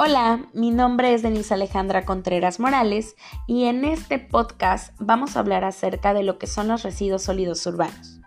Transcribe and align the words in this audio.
Hola, 0.00 0.44
mi 0.52 0.70
nombre 0.70 1.12
es 1.12 1.22
Denise 1.22 1.54
Alejandra 1.54 2.04
Contreras 2.04 2.60
Morales 2.60 3.16
y 3.48 3.64
en 3.64 3.84
este 3.84 4.20
podcast 4.20 4.94
vamos 5.00 5.34
a 5.34 5.40
hablar 5.40 5.64
acerca 5.64 6.14
de 6.14 6.22
lo 6.22 6.38
que 6.38 6.46
son 6.46 6.68
los 6.68 6.84
residuos 6.84 7.24
sólidos 7.24 7.66
urbanos. 7.66 8.20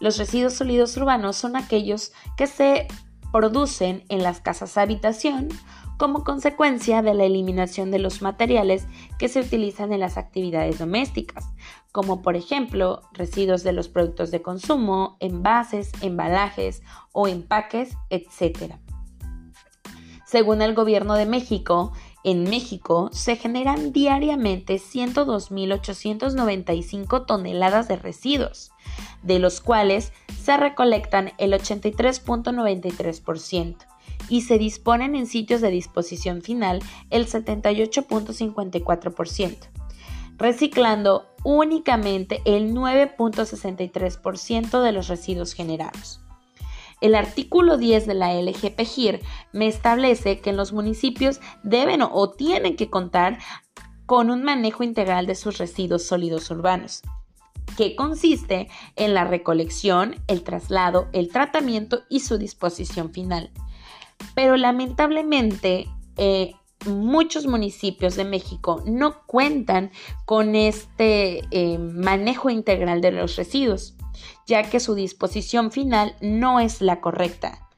Los 0.00 0.18
residuos 0.18 0.52
sólidos 0.52 0.94
urbanos 0.98 1.36
son 1.36 1.56
aquellos 1.56 2.12
que 2.36 2.46
se 2.46 2.88
producen 3.32 4.04
en 4.10 4.22
las 4.22 4.40
casas 4.40 4.76
habitación 4.76 5.48
como 5.96 6.24
consecuencia 6.24 7.00
de 7.00 7.14
la 7.14 7.24
eliminación 7.24 7.90
de 7.90 8.00
los 8.00 8.20
materiales 8.20 8.86
que 9.18 9.28
se 9.28 9.40
utilizan 9.40 9.94
en 9.94 10.00
las 10.00 10.18
actividades 10.18 10.78
domésticas, 10.78 11.46
como 11.90 12.20
por 12.20 12.36
ejemplo 12.36 13.00
residuos 13.14 13.62
de 13.62 13.72
los 13.72 13.88
productos 13.88 14.30
de 14.30 14.42
consumo, 14.42 15.16
envases, 15.20 15.90
embalajes 16.02 16.82
o 17.12 17.28
empaques, 17.28 17.96
etc. 18.10 18.74
Según 20.28 20.60
el 20.60 20.74
gobierno 20.74 21.14
de 21.14 21.24
México, 21.24 21.94
en 22.22 22.44
México 22.44 23.08
se 23.14 23.36
generan 23.36 23.92
diariamente 23.92 24.74
102.895 24.74 27.24
toneladas 27.24 27.88
de 27.88 27.96
residuos, 27.96 28.70
de 29.22 29.38
los 29.38 29.62
cuales 29.62 30.12
se 30.38 30.58
recolectan 30.58 31.32
el 31.38 31.54
83.93% 31.54 33.76
y 34.28 34.42
se 34.42 34.58
disponen 34.58 35.16
en 35.16 35.26
sitios 35.26 35.62
de 35.62 35.70
disposición 35.70 36.42
final 36.42 36.80
el 37.08 37.26
78.54%, 37.26 39.56
reciclando 40.36 41.26
únicamente 41.42 42.42
el 42.44 42.74
9.63% 42.74 44.82
de 44.82 44.92
los 44.92 45.08
residuos 45.08 45.54
generados. 45.54 46.20
El 47.00 47.14
artículo 47.14 47.76
10 47.76 48.06
de 48.06 48.14
la 48.14 48.34
LGPGIR 48.34 49.20
me 49.52 49.68
establece 49.68 50.40
que 50.40 50.52
los 50.52 50.72
municipios 50.72 51.40
deben 51.62 52.02
o 52.02 52.30
tienen 52.30 52.76
que 52.76 52.90
contar 52.90 53.38
con 54.06 54.30
un 54.30 54.42
manejo 54.42 54.82
integral 54.82 55.26
de 55.26 55.34
sus 55.34 55.58
residuos 55.58 56.02
sólidos 56.02 56.50
urbanos, 56.50 57.02
que 57.76 57.94
consiste 57.94 58.68
en 58.96 59.14
la 59.14 59.24
recolección, 59.24 60.16
el 60.26 60.42
traslado, 60.42 61.08
el 61.12 61.28
tratamiento 61.28 62.00
y 62.08 62.20
su 62.20 62.38
disposición 62.38 63.12
final. 63.12 63.50
Pero 64.34 64.56
lamentablemente, 64.56 65.88
eh, 66.16 66.54
muchos 66.86 67.46
municipios 67.46 68.16
de 68.16 68.24
México 68.24 68.82
no 68.86 69.24
cuentan 69.26 69.90
con 70.24 70.54
este 70.54 71.44
eh, 71.50 71.78
manejo 71.78 72.50
integral 72.50 73.00
de 73.00 73.12
los 73.12 73.36
residuos 73.36 73.94
ya 74.46 74.62
que 74.64 74.80
su 74.80 74.94
disposición 74.94 75.70
final 75.70 76.16
no 76.20 76.60
es 76.60 76.80
la 76.80 77.00
correcta. 77.00 77.68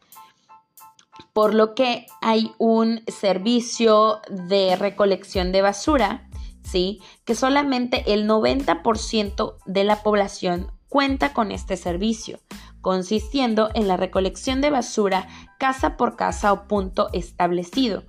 Por 1.32 1.54
lo 1.54 1.74
que 1.74 2.06
hay 2.20 2.52
un 2.58 3.02
servicio 3.06 4.20
de 4.28 4.76
recolección 4.76 5.52
de 5.52 5.62
basura, 5.62 6.28
¿sí? 6.62 7.00
Que 7.24 7.34
solamente 7.34 8.12
el 8.12 8.28
90% 8.28 9.56
de 9.66 9.84
la 9.84 10.02
población 10.02 10.72
cuenta 10.88 11.32
con 11.32 11.52
este 11.52 11.76
servicio, 11.76 12.40
consistiendo 12.80 13.70
en 13.74 13.86
la 13.86 13.96
recolección 13.96 14.60
de 14.60 14.70
basura 14.70 15.28
casa 15.58 15.96
por 15.96 16.16
casa 16.16 16.52
o 16.52 16.66
punto 16.66 17.08
establecido. 17.12 18.04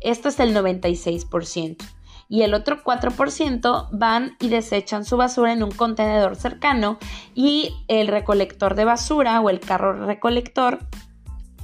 Esto 0.00 0.28
es 0.28 0.38
el 0.40 0.54
96% 0.54 1.95
y 2.28 2.42
el 2.42 2.54
otro 2.54 2.82
4% 2.82 3.88
van 3.92 4.36
y 4.40 4.48
desechan 4.48 5.04
su 5.04 5.16
basura 5.16 5.52
en 5.52 5.62
un 5.62 5.70
contenedor 5.70 6.36
cercano 6.36 6.98
y 7.34 7.74
el 7.88 8.08
recolector 8.08 8.74
de 8.74 8.84
basura 8.84 9.40
o 9.40 9.50
el 9.50 9.60
carro 9.60 10.06
recolector 10.06 10.80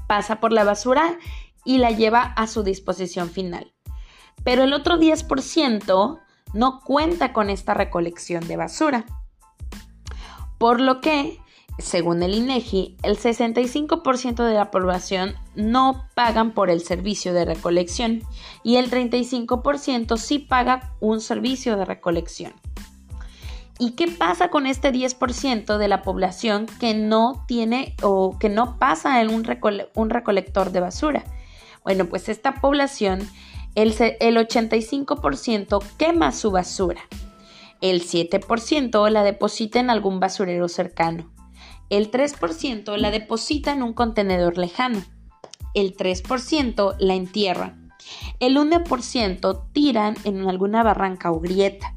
pasa 0.07 0.41
por 0.41 0.53
la 0.53 0.65
basura 0.65 1.19
y 1.65 1.79
la 1.79 1.91
lleva 1.91 2.23
a 2.23 2.47
su 2.47 2.63
disposición 2.63 3.31
final. 3.31 3.73
Pero 4.45 4.63
el 4.65 4.73
otro 4.73 4.99
10% 4.99 6.21
no 6.55 6.81
cuenta 6.81 7.33
con 7.33 7.51
esta 7.51 7.75
recolección 7.75 8.47
de 8.47 8.57
basura. 8.57 9.05
Por 10.59 10.81
lo 10.81 11.01
que 11.01 11.39
según 11.79 12.23
el 12.23 12.35
INEGI, 12.35 12.97
el 13.03 13.19
65% 13.19 14.45
de 14.45 14.55
la 14.55 14.71
población 14.71 15.35
no 15.55 16.07
pagan 16.15 16.53
por 16.53 16.71
el 16.71 16.83
servicio 16.83 17.33
de 17.33 17.45
recolección 17.45 18.23
y 18.63 18.77
el 18.77 18.91
35% 18.91 20.17
sí 20.19 20.39
paga 20.39 20.95
un 21.01 21.21
servicio 21.21 21.77
de 21.77 21.85
recolección. 21.85 22.53
¿Y 23.79 23.93
qué 23.93 24.07
pasa 24.07 24.49
con 24.49 24.67
este 24.67 24.93
10% 24.93 25.79
de 25.79 25.89
la 25.89 26.03
población 26.03 26.67
que 26.79 26.95
no 26.95 27.45
tiene 27.49 27.97
o 28.03 28.39
que 28.39 28.49
no 28.49 28.79
pasa 28.79 29.21
en 29.23 29.31
un, 29.31 30.11
recolector 30.11 30.71
de 30.71 30.81
basura? 30.81 31.25
Bueno, 31.83 32.05
pues 32.05 32.29
esta 32.29 32.61
población, 32.61 33.29
el, 33.75 33.95
el 34.21 34.37
85% 34.37 35.83
quema 35.97 36.33
su 36.33 36.53
basura. 36.53 37.01
El 37.81 38.03
7% 38.03 39.11
la 39.11 39.25
deposita 39.25 39.81
en 39.81 39.91
algún 39.91 40.21
basurero 40.21 40.69
cercano 40.69 41.32
el 41.93 42.11
3% 42.11 42.97
la 42.97 43.11
deposita 43.11 43.71
en 43.71 43.83
un 43.83 43.93
contenedor 43.93 44.57
lejano. 44.57 45.03
El 45.75 45.95
3% 45.95 46.97
la 46.99 47.15
entierra. 47.15 47.77
El 48.41 48.57
1% 48.57 49.65
tiran 49.73 50.17
en 50.25 50.49
alguna 50.49 50.83
barranca 50.83 51.31
o 51.31 51.39
grieta. 51.39 51.95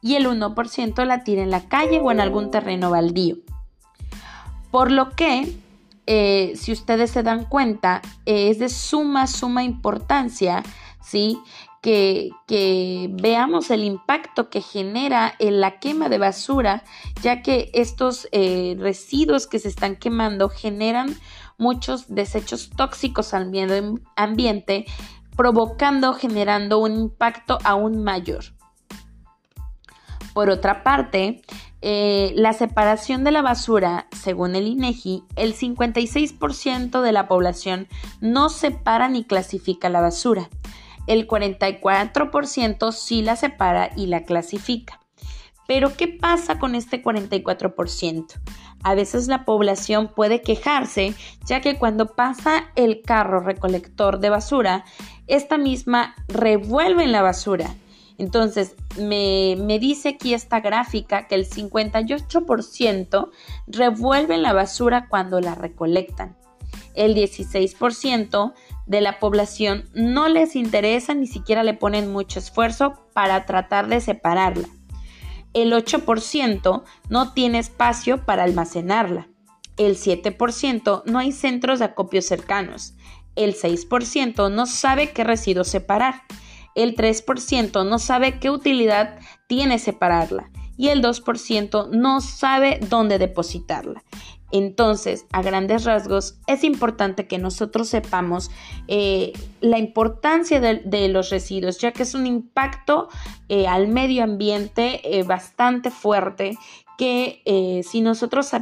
Y 0.00 0.14
el 0.14 0.26
1% 0.26 1.04
la 1.04 1.22
tira 1.22 1.42
en 1.42 1.50
la 1.50 1.68
calle 1.68 2.00
o 2.00 2.10
en 2.10 2.20
algún 2.20 2.50
terreno 2.50 2.90
baldío. 2.90 3.36
Por 4.70 4.90
lo 4.90 5.10
que, 5.10 5.54
eh, 6.06 6.54
si 6.56 6.72
ustedes 6.72 7.10
se 7.10 7.22
dan 7.22 7.44
cuenta, 7.44 8.00
es 8.24 8.58
de 8.58 8.70
suma, 8.70 9.26
suma 9.26 9.64
importancia, 9.64 10.62
¿sí? 11.02 11.38
Que, 11.86 13.08
veamos 13.12 13.70
el 13.70 13.84
impacto 13.84 14.50
que 14.50 14.60
genera 14.60 15.34
en 15.38 15.60
la 15.60 15.78
quema 15.78 16.08
de 16.08 16.18
basura, 16.18 16.82
ya 17.22 17.42
que 17.42 17.70
estos 17.74 18.28
eh, 18.32 18.76
residuos 18.78 19.46
que 19.46 19.60
se 19.60 19.68
están 19.68 19.94
quemando 19.94 20.48
generan 20.48 21.16
muchos 21.58 22.12
desechos 22.12 22.70
tóxicos 22.70 23.34
al 23.34 23.50
medio 23.50 24.00
ambiente, 24.16 24.84
provocando, 25.36 26.12
generando 26.12 26.78
un 26.78 26.98
impacto 26.98 27.58
aún 27.62 28.02
mayor. 28.02 28.44
Por 30.34 30.50
otra 30.50 30.82
parte, 30.82 31.42
eh, 31.82 32.32
la 32.34 32.52
separación 32.52 33.22
de 33.22 33.30
la 33.30 33.42
basura, 33.42 34.08
según 34.10 34.56
el 34.56 34.66
INEGI, 34.66 35.22
el 35.36 35.54
56% 35.54 37.00
de 37.00 37.12
la 37.12 37.28
población 37.28 37.86
no 38.20 38.48
separa 38.48 39.08
ni 39.08 39.22
clasifica 39.22 39.88
la 39.88 40.00
basura 40.00 40.50
el 41.06 41.26
44% 41.26 42.92
sí 42.92 43.22
la 43.22 43.36
separa 43.36 43.90
y 43.96 44.06
la 44.06 44.24
clasifica. 44.24 45.00
Pero 45.66 45.96
¿qué 45.96 46.08
pasa 46.08 46.58
con 46.58 46.74
este 46.74 47.02
44%? 47.02 48.26
A 48.82 48.94
veces 48.94 49.26
la 49.26 49.44
población 49.44 50.08
puede 50.14 50.40
quejarse, 50.40 51.14
ya 51.44 51.60
que 51.60 51.76
cuando 51.76 52.14
pasa 52.14 52.70
el 52.76 53.02
carro 53.02 53.40
recolector 53.40 54.20
de 54.20 54.30
basura, 54.30 54.84
esta 55.26 55.58
misma 55.58 56.14
revuelve 56.28 57.02
en 57.02 57.12
la 57.12 57.22
basura. 57.22 57.74
Entonces, 58.18 58.76
me, 58.96 59.56
me, 59.58 59.78
dice 59.78 60.10
aquí 60.10 60.34
esta 60.34 60.60
gráfica 60.60 61.26
que 61.26 61.34
el 61.34 61.48
58% 61.48 63.30
revuelven 63.66 64.42
la 64.42 64.52
basura 64.52 65.08
cuando 65.08 65.40
la 65.40 65.54
recolectan. 65.54 66.36
El 66.94 67.14
16% 67.14 68.54
de 68.86 69.00
la 69.00 69.18
población 69.18 69.88
no 69.94 70.28
les 70.28 70.56
interesa 70.56 71.14
ni 71.14 71.26
siquiera 71.26 71.62
le 71.62 71.74
ponen 71.74 72.12
mucho 72.12 72.38
esfuerzo 72.38 73.06
para 73.12 73.44
tratar 73.46 73.88
de 73.88 74.00
separarla. 74.00 74.68
El 75.52 75.72
8% 75.72 76.82
no 77.08 77.32
tiene 77.32 77.58
espacio 77.58 78.24
para 78.24 78.44
almacenarla. 78.44 79.28
El 79.76 79.96
7% 79.96 81.02
no 81.06 81.18
hay 81.18 81.32
centros 81.32 81.78
de 81.78 81.86
acopio 81.86 82.22
cercanos. 82.22 82.94
El 83.36 83.54
6% 83.54 84.50
no 84.50 84.66
sabe 84.66 85.12
qué 85.12 85.24
residuos 85.24 85.68
separar. 85.68 86.22
El 86.74 86.94
3% 86.94 87.88
no 87.88 87.98
sabe 87.98 88.38
qué 88.38 88.50
utilidad 88.50 89.18
tiene 89.46 89.78
separarla. 89.78 90.50
Y 90.76 90.88
el 90.88 91.02
2% 91.02 91.88
no 91.90 92.20
sabe 92.20 92.78
dónde 92.90 93.18
depositarla. 93.18 94.04
Entonces, 94.52 95.26
a 95.32 95.42
grandes 95.42 95.84
rasgos, 95.84 96.38
es 96.46 96.62
importante 96.64 97.26
que 97.26 97.38
nosotros 97.38 97.88
sepamos 97.88 98.50
eh, 98.86 99.32
la 99.60 99.78
importancia 99.78 100.60
de, 100.60 101.08
los 101.08 101.30
residuos, 101.30 101.78
ya 101.78 101.92
que 101.92 102.04
es 102.04 102.14
un 102.14 102.26
impacto 102.26 103.08
eh, 103.48 103.66
al 103.66 103.88
medio 103.88 104.24
ambiente 104.24 105.00
eh, 105.18 105.22
bastante 105.22 105.90
fuerte 105.90 106.56
que 106.98 107.82
si 107.86 108.00
nosotros 108.00 108.52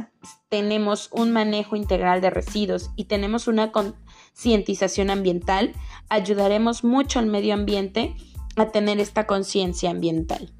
tenemos 0.49 1.07
un 1.13 1.31
manejo 1.31 1.77
integral 1.77 2.19
de 2.19 2.29
residuos 2.29 2.91
y 2.97 3.05
tenemos 3.05 3.47
una 3.47 3.71
concientización 3.71 5.09
ambiental, 5.09 5.71
ayudaremos 6.09 6.83
mucho 6.83 7.19
al 7.19 7.27
medio 7.27 7.53
ambiente 7.53 8.13
a 8.57 8.71
tener 8.71 8.99
esta 8.99 9.25
conciencia 9.25 9.89
ambiental. 9.89 10.51